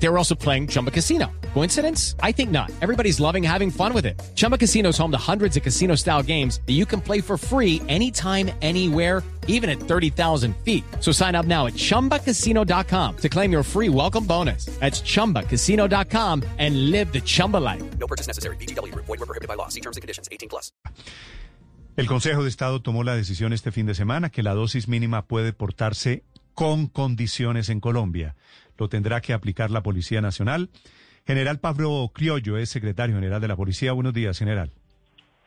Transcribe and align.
They 0.00 0.08
were 0.08 0.18
also 0.18 0.34
playing 0.34 0.68
Chumba 0.68 0.90
Casino. 0.90 1.26
Coincidence? 1.54 2.14
I 2.22 2.32
think 2.32 2.50
not. 2.50 2.70
Everybody's 2.80 3.18
loving 3.20 3.42
having 3.42 3.70
fun 3.70 3.92
with 3.92 4.06
it. 4.06 4.20
Chumba 4.34 4.56
Casino 4.56 4.90
is 4.90 4.98
home 4.98 5.10
to 5.10 5.18
hundreds 5.18 5.56
of 5.56 5.62
casino 5.62 5.96
style 5.96 6.22
games 6.22 6.60
that 6.66 6.74
you 6.74 6.86
can 6.86 7.00
play 7.00 7.20
for 7.20 7.36
free 7.36 7.82
anytime, 7.88 8.50
anywhere, 8.62 9.22
even 9.48 9.68
at 9.68 9.80
30,000 9.80 10.54
feet. 10.64 10.84
So 11.00 11.10
sign 11.10 11.34
up 11.34 11.46
now 11.46 11.66
at 11.66 11.74
chumbacasino.com 11.74 13.16
to 13.16 13.28
claim 13.28 13.50
your 13.50 13.64
free 13.64 13.88
welcome 13.88 14.24
bonus. 14.24 14.66
That's 14.78 15.02
chumbacasino.com 15.02 16.44
and 16.58 16.90
live 16.90 17.12
the 17.12 17.20
Chumba 17.20 17.56
life. 17.56 17.82
No 17.98 18.06
purchase 18.06 18.28
necessary. 18.28 18.56
BGW. 18.56 18.94
Void 18.94 19.08
were 19.08 19.26
prohibited 19.26 19.48
by 19.48 19.54
law. 19.54 19.68
See 19.68 19.80
terms 19.80 19.96
and 19.96 20.02
conditions. 20.02 20.28
18 20.30 20.48
plus. 20.48 20.70
El 21.96 22.06
Consejo 22.06 22.44
de 22.44 22.48
Estado 22.48 22.80
tomó 22.80 23.02
la 23.02 23.16
decisión 23.16 23.52
este 23.52 23.72
fin 23.72 23.84
de 23.84 23.94
semana 23.96 24.30
que 24.30 24.44
la 24.44 24.54
dosis 24.54 24.86
mínima 24.86 25.26
puede 25.26 25.52
portarse 25.52 26.22
con 26.54 26.86
condiciones 26.88 27.68
en 27.68 27.80
Colombia. 27.80 28.36
Lo 28.78 28.88
tendrá 28.88 29.20
que 29.20 29.32
aplicar 29.32 29.70
la 29.70 29.82
Policía 29.82 30.20
Nacional. 30.20 30.68
General 31.26 31.58
Pablo 31.58 32.10
Criollo 32.14 32.56
es 32.56 32.70
secretario 32.70 33.16
general 33.16 33.40
de 33.40 33.48
la 33.48 33.56
Policía. 33.56 33.92
Buenos 33.92 34.14
días, 34.14 34.38
general. 34.38 34.70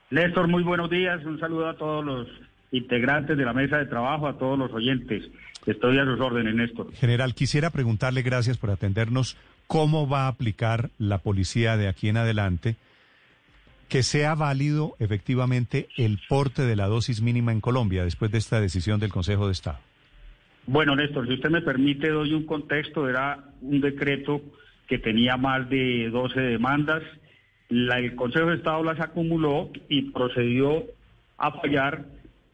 Néstor, 0.10 0.48
muy 0.48 0.64
buenos 0.64 0.90
días. 0.90 1.26
Un 1.26 1.40
saludo 1.40 1.70
a 1.70 1.76
todos 1.76 2.04
los 2.06 2.28
integrantes 2.72 3.38
de 3.38 3.46
la 3.46 3.54
mesa 3.54 3.78
de 3.78 3.86
trabajo, 3.86 4.28
a 4.28 4.38
todos 4.38 4.60
los 4.60 4.72
oyentes. 4.74 5.24
Estoy 5.66 5.98
a 6.00 6.06
sus 6.06 6.20
órdenes, 6.20 6.54
Néstor. 6.54 6.94
General, 6.94 7.34
quisiera 7.34 7.70
preguntarle, 7.70 8.22
gracias 8.22 8.58
por 8.58 8.70
atendernos, 8.70 9.38
cómo 9.68 10.08
va 10.08 10.26
a 10.26 10.28
aplicar 10.28 10.90
la 10.98 11.20
policía 11.20 11.78
de 11.78 11.88
aquí 11.88 12.10
en 12.10 12.18
adelante 12.18 12.76
que 13.92 14.04
sea 14.04 14.36
válido 14.36 14.96
efectivamente 15.00 15.90
el 15.98 16.20
porte 16.30 16.62
de 16.62 16.78
la 16.78 16.88
dosis 16.88 17.22
mínima 17.22 17.52
en 17.52 17.60
Colombia 17.60 18.06
después 18.06 18.32
de 18.32 18.38
esta 18.38 18.62
decisión 18.62 19.02
del 19.02 19.12
Consejo 19.12 19.48
de 19.48 19.52
Estado. 19.52 19.80
Bueno, 20.68 20.96
Néstor, 20.96 21.28
si 21.28 21.34
usted 21.34 21.50
me 21.50 21.62
permite, 21.62 22.10
doy 22.10 22.34
un 22.34 22.46
contexto. 22.46 23.10
Era 23.10 23.44
un 23.62 23.82
decreto 23.82 24.42
que 24.88 25.00
tenía 25.00 25.38
más 25.38 25.70
de 25.70 26.10
12 26.10 26.40
demandas. 26.40 27.04
La- 27.70 28.00
el 28.00 28.16
Consejo 28.16 28.48
de 28.50 28.58
Estado 28.58 28.84
las 28.84 29.00
acumuló 29.00 29.70
y 29.90 30.12
procedió 30.12 30.84
a 31.38 31.52
fallar 31.60 32.06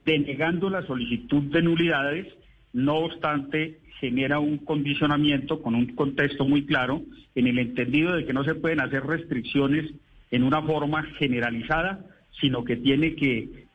denegando 0.06 0.70
la 0.70 0.84
solicitud 0.86 1.44
de 1.52 1.62
nulidades. 1.62 2.28
No 2.74 2.98
obstante, 2.98 3.80
genera 4.00 4.40
un 4.40 4.60
condicionamiento 4.60 5.62
con 5.62 5.76
un 5.76 5.88
contexto 5.96 6.46
muy 6.46 6.66
claro 6.66 7.02
en 7.36 7.48
el 7.48 7.58
entendido 7.60 8.16
de 8.16 8.26
que 8.26 8.34
no 8.34 8.44
se 8.44 8.56
pueden 8.56 8.80
hacer 8.80 9.04
restricciones 9.04 9.92
en 10.32 10.44
una 10.44 10.62
forma 10.62 11.04
generalizada, 11.18 12.06
sino 12.40 12.64
que 12.64 12.78
tiene 12.78 13.16
que 13.16 13.66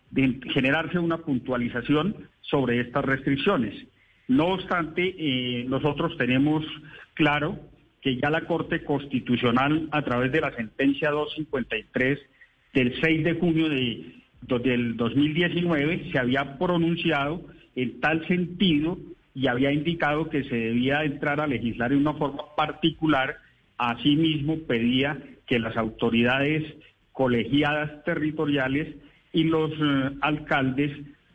generarse 0.53 0.99
una 0.99 1.19
puntualización 1.19 2.15
sobre 2.43 2.81
estas 2.81 3.05
restricciones. 3.05 3.75
No 4.33 4.47
obstante, 4.55 5.15
eh, 5.19 5.65
nosotros 5.69 6.17
tenemos 6.17 6.65
claro 7.13 7.59
que 8.01 8.17
ya 8.17 8.31
la 8.31 8.47
Corte 8.47 8.83
Constitucional, 8.83 9.89
a 9.93 10.03
través 10.03 10.33
de 10.33 10.41
la 10.41 10.55
sentencia 10.57 11.11
253 11.11 12.19
del 12.73 12.99
6 12.99 13.25
de 13.25 13.35
junio 13.35 13.69
de, 13.69 14.15
del 14.41 14.97
2019, 14.97 16.11
se 16.11 16.19
había 16.19 16.59
pronunciado 16.59 17.43
en 17.77 18.01
tal 18.01 18.27
sentido 18.27 18.97
y 19.35 19.49
había 19.49 19.71
indicado 19.71 20.31
que 20.31 20.45
se 20.45 20.57
debía 20.57 21.05
entrar 21.05 21.39
a 21.43 21.47
legislar 21.47 21.93
en 21.93 21.99
una 21.99 22.15
forma 22.15 22.43
particular. 22.57 23.37
Asimismo, 23.77 24.61
pedía 24.67 25.19
que 25.47 25.59
las 25.59 25.77
autoridades 25.77 26.65
colegiadas 27.13 28.03
territoriales 28.05 28.97
y 29.35 29.45
los 29.45 29.71
eh, 29.73 30.11
alcaldes 30.23 30.91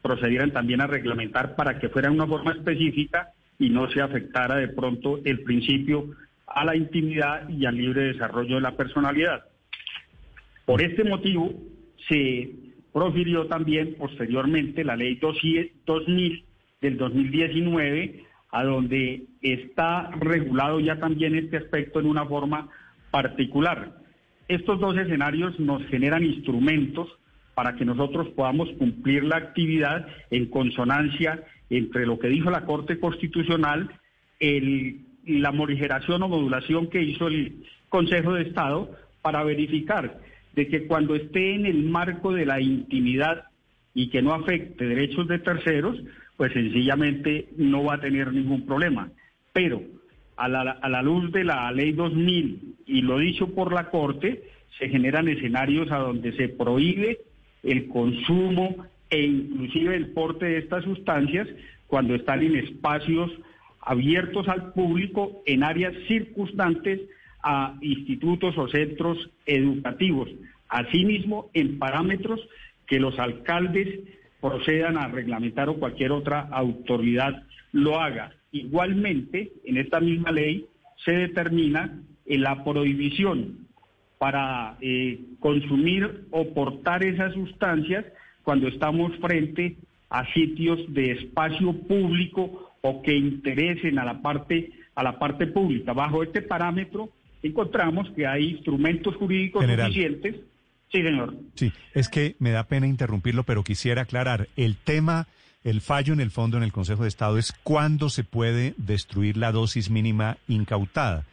procedieran 0.08 0.52
también 0.52 0.80
a 0.80 0.88
reglamentar 0.88 1.53
para 1.58 1.80
que 1.80 1.89
fuera 1.89 2.09
una 2.09 2.25
forma 2.25 2.53
específica 2.53 3.33
y 3.59 3.69
no 3.69 3.91
se 3.91 4.02
afectara 4.02 4.55
de 4.55 4.69
pronto 4.69 5.19
el 5.25 5.42
principio 5.43 6.15
a 6.48 6.64
la 6.64 6.77
intimidad 6.77 7.49
y 7.49 7.65
al 7.65 7.76
libre 7.76 8.14
desarrollo 8.14 8.55
de 8.55 8.61
la 8.61 8.77
personalidad. 8.77 9.43
Por 10.65 10.82
este 10.82 11.04
motivo, 11.04 11.54
se 12.08 12.49
profirió 12.93 13.48
también 13.48 13.95
posteriormente 13.99 14.86
la 14.86 14.95
ley 14.95 15.15
2000 15.15 16.45
del 16.80 16.98
2019, 16.98 18.23
a 18.52 18.64
donde 18.64 19.26
está 19.42 20.09
regulado 20.21 20.80
ya 20.80 20.99
también 20.99 21.36
este 21.36 21.58
aspecto 21.58 21.99
en 21.99 22.05
una 22.05 22.26
forma 22.26 22.70
particular. 23.11 23.98
Estos 24.48 24.80
dos 24.80 24.98
escenarios 24.98 25.59
nos 25.59 25.86
generan 25.87 26.23
instrumentos 26.23 27.09
para 27.58 27.76
que 27.76 27.86
nosotros 27.86 28.28
podamos 28.36 28.70
cumplir 28.78 29.23
la 29.23 29.38
actividad 29.38 30.06
en 30.30 30.45
consonancia 30.45 31.44
entre 31.72 32.06
lo 32.06 32.20
que 32.20 32.28
dijo 32.28 32.52
la 32.52 32.66
Corte 32.66 33.00
Constitucional, 33.00 33.90
el- 34.40 34.98
la 35.26 35.52
morigeración 35.52 36.22
o 36.22 36.30
modulación 36.30 36.88
que 36.88 37.02
hizo 37.02 37.26
el 37.30 37.64
Consejo 37.90 38.36
de 38.36 38.44
Estado 38.44 38.92
para 39.23 39.44
verificar 39.44 40.20
de 40.54 40.68
que 40.68 40.86
cuando 40.86 41.16
esté 41.16 41.56
en 41.56 41.66
el 41.66 41.82
marco 41.86 42.32
de 42.32 42.45
la 42.45 42.62
intimidad 42.62 43.45
y 43.95 44.10
que 44.12 44.22
no 44.22 44.34
afecte 44.36 44.86
derechos 44.86 45.28
de 45.28 45.39
terceros, 45.39 45.98
pues 46.38 46.54
sencillamente 46.54 47.48
no 47.58 47.84
va 47.84 47.95
a 47.95 48.00
tener 48.02 48.32
ningún 48.34 48.68
problema. 48.68 49.10
Pero 49.52 49.82
a 50.36 50.48
la, 50.48 50.62
a 50.62 50.89
la 50.89 51.02
luz 51.02 51.32
de 51.32 51.44
la 51.44 51.72
ley 51.72 51.94
2000 51.94 52.76
y 52.86 53.02
lo 53.02 53.18
dicho 53.18 53.48
por 53.56 53.74
la 53.74 53.89
Corte, 53.89 54.44
se 54.78 54.89
generan 54.89 55.28
escenarios 55.28 55.92
a 55.92 55.98
donde 55.98 56.34
se 56.34 56.50
prohíbe 56.50 57.18
el 57.67 57.88
consumo 57.89 58.76
e 59.10 59.22
inclusive 59.22 59.95
el 59.95 60.08
porte 60.11 60.45
de 60.45 60.58
estas 60.60 60.83
sustancias 60.83 61.48
cuando 61.88 62.16
están 62.16 62.42
en 62.42 62.55
espacios 62.55 63.32
abiertos 63.82 64.48
al 64.48 64.73
público 64.73 65.44
en 65.45 65.64
áreas 65.64 65.94
circunstantes 66.08 67.02
a 67.44 67.77
institutos 67.82 68.58
o 68.58 68.67
centros 68.67 69.30
educativos. 69.45 70.30
Asimismo, 70.67 71.50
en 71.54 71.77
parámetros 71.77 72.42
que 72.88 73.00
los 73.00 73.17
alcaldes 73.20 74.00
procedan 74.42 74.98
a 74.98 75.08
reglamentar 75.08 75.70
o 75.70 75.77
cualquier 75.77 76.11
otra 76.11 76.42
autoridad 76.52 77.44
lo 77.72 78.00
haga. 78.00 78.32
Igualmente, 78.52 79.52
en 79.66 79.77
esta 79.77 80.00
misma 80.00 80.32
ley 80.32 80.66
se 81.06 81.11
determina 81.11 82.02
en 82.26 82.42
la 82.42 82.64
prohibición 82.64 83.67
para 84.17 84.78
eh, 84.82 85.20
consumir 85.39 86.28
o 86.32 86.54
portar 86.54 87.04
esas 87.04 87.33
sustancias 87.33 88.05
cuando 88.44 88.67
estamos 88.67 89.16
frente 89.17 89.78
a 90.10 90.26
sitios 90.33 90.80
de 90.94 91.11
espacio 91.11 91.73
público 91.73 92.72
o 92.82 93.02
que 93.02 93.16
interesen 93.16 94.00
a 94.00 94.06
la 94.06 94.22
parte 94.22 94.72
a 94.95 95.04
la 95.04 95.20
parte 95.20 95.45
pública. 95.45 95.94
Bajo 95.94 96.23
este 96.23 96.42
parámetro 96.42 97.10
encontramos 97.44 98.10
que 98.16 98.26
hay 98.26 98.52
instrumentos 98.52 99.16
jurídicos 99.16 99.61
General. 99.61 99.88
suficientes. 99.88 100.36
Sí, 100.92 101.04
señor. 101.04 101.36
Sí, 101.56 101.72
es 101.94 102.10
que 102.10 102.36
me 102.39 102.52
da 102.52 102.64
pena 102.64 102.88
interrumpirlo, 102.88 103.44
pero 103.44 103.64
quisiera 103.64 104.04
aclarar. 104.04 104.48
El 104.56 104.77
tema, 104.77 105.27
el 105.64 105.82
fallo 105.82 106.14
en 106.14 106.22
el 106.22 106.32
fondo 106.32 106.58
en 106.58 106.64
el 106.64 106.72
Consejo 106.72 107.04
de 107.04 107.10
Estado 107.10 107.38
es 107.38 107.54
cuándo 107.64 108.10
se 108.10 108.23
puede 108.23 108.73
destruir 108.77 109.38
la 109.38 109.52
dosis 109.52 109.89
mínima 109.89 110.38
incautada, 110.48 111.26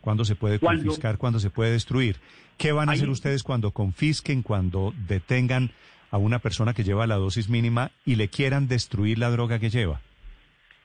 cuándo 0.00 0.24
se 0.24 0.34
puede 0.34 0.58
confiscar, 0.58 1.18
cuándo 1.18 1.38
se 1.38 1.50
puede 1.50 1.72
destruir. 1.72 2.16
¿Qué 2.56 2.72
van 2.72 2.88
a 2.88 2.92
hacer 2.92 3.08
ustedes 3.08 3.42
cuando 3.42 3.70
confisquen, 3.70 4.42
cuando 4.42 4.92
detengan 5.08 5.70
a 6.10 6.18
una 6.18 6.40
persona 6.40 6.74
que 6.74 6.84
lleva 6.84 7.06
la 7.06 7.16
dosis 7.16 7.48
mínima 7.48 7.90
y 8.04 8.16
le 8.16 8.28
quieran 8.28 8.68
destruir 8.68 9.18
la 9.18 9.30
droga 9.30 9.58
que 9.58 9.70
lleva? 9.70 10.00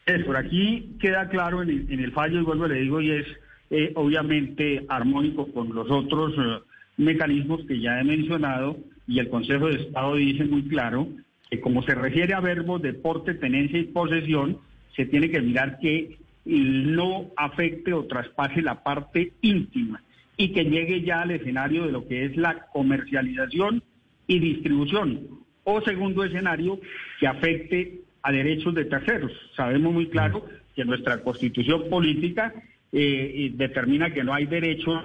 Es, 0.06 0.24
por 0.24 0.38
aquí 0.38 0.96
queda 1.00 1.28
claro 1.30 1.64
en 1.64 1.70
el, 1.70 1.92
en 1.92 2.00
el 2.00 2.12
fallo, 2.12 2.40
y 2.40 2.44
vuelvo 2.44 2.68
le 2.68 2.82
digo, 2.82 3.02
y 3.02 3.12
es 3.12 3.26
eh, 3.72 3.92
obviamente 3.96 4.86
armónico 4.88 5.52
con 5.52 5.74
los 5.74 5.90
otros 5.90 6.34
eh, 6.38 6.64
mecanismos 6.98 7.62
que 7.68 7.80
ya 7.80 8.00
he 8.00 8.04
mencionado, 8.04 8.78
y 9.08 9.20
el 9.20 9.30
Consejo 9.30 9.68
de 9.68 9.82
Estado 9.82 10.16
dice 10.16 10.46
muy 10.46 10.64
claro 10.68 11.08
que 11.50 11.60
como 11.60 11.84
se 11.84 11.96
refiere 11.96 12.34
a 12.34 12.40
verbos 12.40 12.82
de 12.82 12.94
porte, 12.94 13.34
tenencia 13.34 13.80
y 13.80 13.86
posesión, 13.86 14.60
se 14.96 15.06
tiene 15.06 15.30
que 15.30 15.42
mirar 15.42 15.80
que 15.80 16.18
no 16.46 17.32
afecte 17.36 17.94
o 17.94 18.06
traspase 18.06 18.62
la 18.62 18.84
parte 18.84 19.34
íntima 19.42 20.02
y 20.38 20.52
que 20.52 20.66
llegue 20.66 21.02
ya 21.02 21.22
al 21.22 21.32
escenario 21.32 21.86
de 21.86 21.92
lo 21.92 22.08
que 22.08 22.26
es 22.26 22.38
la 22.38 22.68
comercialización 22.68 23.82
y 24.28 24.40
distribución. 24.40 25.22
O 25.64 25.82
segundo 25.82 26.24
escenario, 26.24 26.80
que 27.20 27.28
afecte 27.28 28.02
a 28.22 28.32
derechos 28.32 28.74
de 28.76 28.86
terceros. 28.86 29.32
Sabemos 29.56 29.94
muy 29.94 30.08
claro 30.08 30.46
que 30.76 30.86
nuestra 30.86 31.22
constitución 31.22 31.90
política 31.90 32.54
eh, 32.92 33.34
eh, 33.36 33.52
determina 33.54 34.12
que 34.14 34.24
no 34.24 34.34
hay 34.34 34.46
derechos 34.46 35.04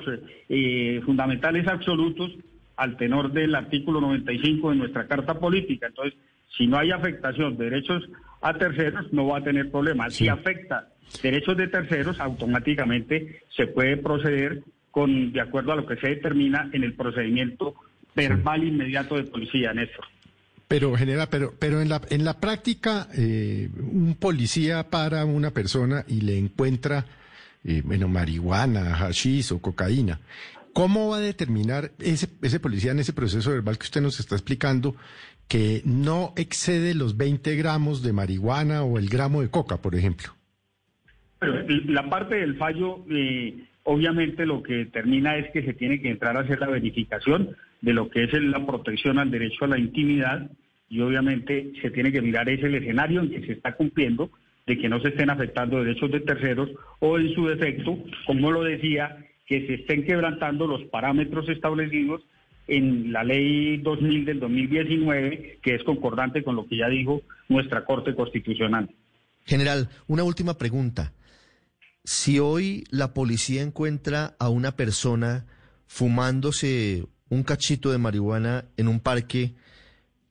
eh, 0.48 1.00
fundamentales 1.04 1.66
absolutos 1.66 2.32
al 2.76 2.96
tenor 2.96 3.32
del 3.32 3.54
artículo 3.54 4.00
95 4.00 4.70
de 4.70 4.76
nuestra 4.76 5.06
Carta 5.06 5.38
Política. 5.38 5.88
Entonces, 5.88 6.18
si 6.56 6.66
no 6.66 6.78
hay 6.78 6.90
afectación 6.90 7.56
de 7.56 7.64
derechos 7.64 8.02
a 8.40 8.54
terceros, 8.54 9.12
no 9.12 9.26
va 9.26 9.38
a 9.38 9.44
tener 9.44 9.70
problemas. 9.70 10.14
Si 10.14 10.28
afecta 10.28 10.88
derechos 11.22 11.56
de 11.56 11.68
terceros, 11.68 12.18
automáticamente 12.20 13.42
se 13.54 13.66
puede 13.66 13.96
proceder 13.96 14.62
con 14.90 15.32
de 15.32 15.40
acuerdo 15.40 15.72
a 15.72 15.76
lo 15.76 15.86
que 15.86 15.96
se 15.96 16.08
determina 16.08 16.68
en 16.72 16.82
el 16.84 16.94
procedimiento 16.94 17.74
verbal 18.14 18.64
inmediato 18.64 19.16
de 19.16 19.24
policía, 19.24 19.72
Néstor. 19.72 20.04
Pero, 20.66 20.96
general, 20.96 21.28
pero, 21.30 21.52
pero 21.58 21.80
en 21.80 21.88
la, 21.88 22.00
en 22.10 22.24
la 22.24 22.38
práctica, 22.38 23.08
eh, 23.16 23.68
un 23.76 24.16
policía 24.18 24.88
para 24.88 25.24
una 25.24 25.50
persona 25.50 26.04
y 26.06 26.20
le 26.20 26.38
encuentra, 26.38 27.06
eh, 27.64 27.82
bueno, 27.84 28.08
marihuana, 28.08 28.94
hashish 28.94 29.52
o 29.52 29.60
cocaína. 29.60 30.20
¿Cómo 30.72 31.10
va 31.10 31.16
a 31.16 31.20
determinar 31.20 31.90
ese, 31.98 32.28
ese 32.42 32.60
policía 32.60 32.92
en 32.92 33.00
ese 33.00 33.12
proceso 33.12 33.50
verbal 33.50 33.78
que 33.78 33.84
usted 33.84 34.00
nos 34.00 34.20
está 34.20 34.36
explicando 34.36 34.94
que 35.50 35.82
no 35.84 36.32
excede 36.36 36.94
los 36.94 37.16
20 37.16 37.56
gramos 37.56 38.04
de 38.04 38.12
marihuana 38.12 38.84
o 38.84 38.98
el 38.98 39.08
gramo 39.08 39.42
de 39.42 39.50
coca, 39.50 39.78
por 39.78 39.96
ejemplo? 39.96 40.28
Pero 41.40 41.64
la 41.88 42.08
parte 42.08 42.36
del 42.36 42.56
fallo, 42.56 43.04
eh, 43.10 43.64
obviamente 43.82 44.46
lo 44.46 44.62
que 44.62 44.74
determina 44.74 45.36
es 45.36 45.50
que 45.50 45.64
se 45.64 45.74
tiene 45.74 46.00
que 46.00 46.08
entrar 46.08 46.36
a 46.36 46.40
hacer 46.40 46.60
la 46.60 46.68
verificación 46.68 47.56
de 47.80 47.92
lo 47.92 48.08
que 48.10 48.24
es 48.24 48.32
la 48.32 48.64
protección 48.64 49.18
al 49.18 49.32
derecho 49.32 49.64
a 49.64 49.68
la 49.68 49.78
intimidad 49.78 50.48
y 50.88 51.00
obviamente 51.00 51.72
se 51.82 51.90
tiene 51.90 52.12
que 52.12 52.22
mirar 52.22 52.48
ese 52.48 52.66
el 52.66 52.76
escenario 52.76 53.20
en 53.20 53.30
que 53.30 53.44
se 53.44 53.52
está 53.52 53.74
cumpliendo 53.74 54.30
de 54.68 54.78
que 54.78 54.88
no 54.88 55.00
se 55.00 55.08
estén 55.08 55.30
afectando 55.30 55.82
derechos 55.82 56.12
de 56.12 56.20
terceros 56.20 56.70
o 57.00 57.18
en 57.18 57.34
su 57.34 57.46
defecto, 57.46 57.98
como 58.24 58.52
lo 58.52 58.62
decía, 58.62 59.16
que 59.46 59.66
se 59.66 59.74
estén 59.74 60.04
quebrantando 60.04 60.68
los 60.68 60.84
parámetros 60.84 61.48
establecidos 61.48 62.22
en 62.70 63.12
la 63.12 63.24
ley 63.24 63.78
2000 63.78 64.24
del 64.24 64.40
2019, 64.40 65.58
que 65.60 65.74
es 65.74 65.82
concordante 65.82 66.44
con 66.44 66.54
lo 66.54 66.66
que 66.68 66.76
ya 66.76 66.88
dijo 66.88 67.22
nuestra 67.48 67.84
Corte 67.84 68.14
Constitucional. 68.14 68.88
General, 69.44 69.88
una 70.06 70.22
última 70.22 70.56
pregunta. 70.56 71.12
Si 72.04 72.38
hoy 72.38 72.84
la 72.90 73.12
policía 73.12 73.62
encuentra 73.62 74.34
a 74.38 74.48
una 74.48 74.76
persona 74.76 75.46
fumándose 75.86 77.06
un 77.28 77.42
cachito 77.42 77.90
de 77.90 77.98
marihuana 77.98 78.66
en 78.76 78.86
un 78.86 79.00
parque, 79.00 79.54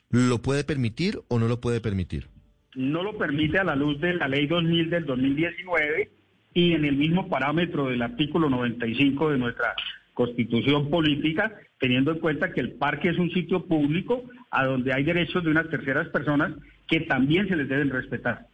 ¿lo 0.09 0.41
puede 0.41 0.63
permitir 0.63 1.19
o 1.27 1.39
no 1.39 1.49
lo 1.49 1.59
puede 1.59 1.81
permitir? 1.81 2.27
No 2.75 3.03
lo 3.03 3.17
permite 3.17 3.59
a 3.59 3.65
la 3.65 3.75
luz 3.75 3.99
de 3.99 4.13
la 4.13 4.29
ley 4.29 4.47
2000 4.47 4.89
del 4.89 5.05
2019 5.05 6.11
y 6.53 6.71
en 6.71 6.85
el 6.85 6.95
mismo 6.95 7.27
parámetro 7.27 7.89
del 7.89 8.01
artículo 8.01 8.49
95 8.49 9.31
de 9.31 9.37
nuestra 9.37 9.75
constitución 10.19 10.89
política, 10.89 11.53
teniendo 11.79 12.11
en 12.11 12.19
cuenta 12.19 12.51
que 12.51 12.59
el 12.59 12.73
parque 12.73 13.07
es 13.07 13.17
un 13.17 13.31
sitio 13.31 13.65
público 13.65 14.25
a 14.51 14.65
donde 14.65 14.93
hay 14.93 15.05
derechos 15.05 15.45
de 15.45 15.49
unas 15.49 15.69
terceras 15.69 16.09
personas 16.09 16.51
que 16.89 16.99
también 16.99 17.47
se 17.47 17.55
les 17.55 17.69
deben 17.69 17.89
respetar. 17.89 18.45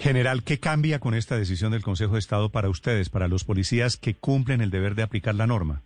General, 0.00 0.42
¿qué 0.42 0.58
cambia 0.58 0.98
con 0.98 1.14
esta 1.14 1.38
decisión 1.38 1.70
del 1.70 1.82
Consejo 1.82 2.14
de 2.14 2.18
Estado 2.18 2.48
para 2.48 2.68
ustedes, 2.68 3.10
para 3.10 3.28
los 3.28 3.44
policías 3.44 3.96
que 3.96 4.14
cumplen 4.14 4.60
el 4.60 4.70
deber 4.70 4.96
de 4.96 5.04
aplicar 5.04 5.36
la 5.36 5.46
norma? 5.46 5.82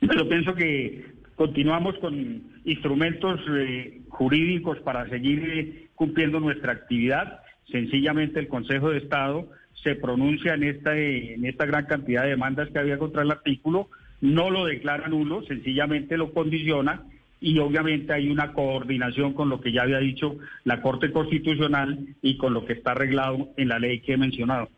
Yo 0.00 0.28
pienso 0.28 0.52
que 0.56 1.12
continuamos 1.36 1.96
con 2.00 2.42
instrumentos 2.64 3.38
eh, 3.50 4.00
jurídicos 4.08 4.80
para 4.80 5.08
seguir 5.08 5.44
eh, 5.48 5.88
cumpliendo 5.94 6.40
nuestra 6.40 6.72
actividad. 6.72 7.40
Sencillamente 7.70 8.40
el 8.40 8.48
Consejo 8.48 8.90
de 8.90 8.98
Estado 8.98 9.48
se 9.82 9.94
pronuncia 9.94 10.54
en 10.54 10.64
esta, 10.64 10.96
en 10.96 11.44
esta 11.44 11.66
gran 11.66 11.86
cantidad 11.86 12.22
de 12.22 12.30
demandas 12.30 12.70
que 12.70 12.78
había 12.78 12.98
contra 12.98 13.22
el 13.22 13.30
artículo, 13.30 13.88
no 14.20 14.50
lo 14.50 14.64
declara 14.64 15.08
nulo, 15.08 15.42
sencillamente 15.44 16.16
lo 16.16 16.32
condiciona 16.32 17.02
y 17.40 17.58
obviamente 17.58 18.12
hay 18.14 18.30
una 18.30 18.52
coordinación 18.54 19.34
con 19.34 19.50
lo 19.50 19.60
que 19.60 19.72
ya 19.72 19.82
había 19.82 19.98
dicho 19.98 20.38
la 20.64 20.80
Corte 20.80 21.12
Constitucional 21.12 22.16
y 22.22 22.38
con 22.38 22.54
lo 22.54 22.64
que 22.64 22.72
está 22.72 22.92
arreglado 22.92 23.50
en 23.56 23.68
la 23.68 23.78
ley 23.78 24.00
que 24.00 24.14
he 24.14 24.16
mencionado. 24.16 24.70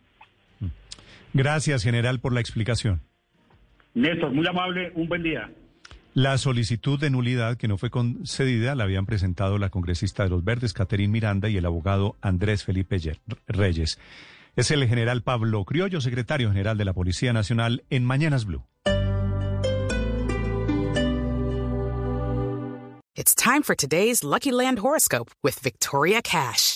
Gracias, 1.33 1.85
general, 1.85 2.19
por 2.19 2.33
la 2.33 2.41
explicación. 2.41 3.01
Néstor, 3.95 4.33
muy 4.33 4.47
amable, 4.47 4.91
un 4.95 5.07
buen 5.07 5.23
día. 5.23 5.51
La 6.17 6.39
solicitud 6.39 6.99
de 6.99 7.11
nulidad 7.11 7.59
que 7.59 7.69
no 7.69 7.77
fue 7.77 7.91
concedida 7.91 8.75
la 8.75 8.85
habían 8.85 9.05
presentado 9.05 9.59
la 9.59 9.69
congresista 9.69 10.23
de 10.23 10.31
los 10.31 10.43
Verdes, 10.43 10.73
Caterín 10.73 11.11
Miranda, 11.11 11.51
y 11.51 11.59
el 11.59 11.67
abogado 11.67 12.17
Andrés 12.23 12.65
Felipe 12.65 12.99
Reyes. 13.47 13.99
Es 14.57 14.71
el 14.71 14.89
general 14.89 15.23
Pablo 15.23 15.63
Criollo, 15.67 16.01
secretario 16.01 16.49
general 16.49 16.79
de 16.79 16.87
la 16.87 16.95
Policía 16.95 17.35
Nacional, 17.35 17.85
en 17.91 18.07
Mañanas 18.07 18.47
Blue. 18.47 18.65
It's 23.15 23.35
time 23.35 23.63
for 23.63 23.77
today's 23.77 24.25
Lucky 24.25 24.53
Land 24.53 24.79
horoscope 24.79 25.31
with 25.43 25.61
Victoria 25.63 26.23
Cash. 26.23 26.76